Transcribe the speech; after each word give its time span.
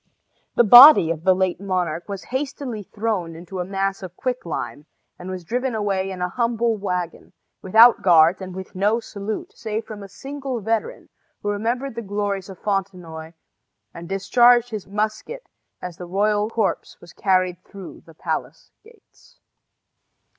The 0.55 0.63
body 0.63 1.11
of 1.11 1.23
the 1.25 1.35
late 1.35 1.61
monarch 1.61 2.09
was 2.09 2.23
hastily 2.33 2.81
thrown 2.81 3.35
into 3.35 3.59
a 3.59 3.63
mass 3.65 4.01
of 4.01 4.15
quick 4.17 4.47
lime, 4.47 4.87
and 5.19 5.29
was 5.29 5.43
driven 5.43 5.75
away 5.75 6.09
in 6.09 6.23
a 6.23 6.29
humble 6.29 6.75
wagon, 6.75 7.33
without 7.61 8.01
guards 8.01 8.41
and 8.41 8.55
with 8.55 8.73
no 8.73 8.99
salute, 8.99 9.51
save 9.55 9.85
from 9.85 10.01
a 10.01 10.09
single 10.09 10.59
veteran, 10.59 11.09
who 11.43 11.49
remembered 11.51 11.93
the 11.93 12.01
glories 12.01 12.49
of 12.49 12.57
Fontenoy 12.57 13.33
and 13.93 14.09
discharged 14.09 14.71
his 14.71 14.87
musket 14.87 15.47
as 15.83 15.97
the 15.97 16.07
royal 16.07 16.49
corpse 16.49 16.99
was 16.99 17.13
carried 17.13 17.63
through 17.63 18.01
the 18.07 18.15
palace 18.15 18.71
gates. 18.83 19.39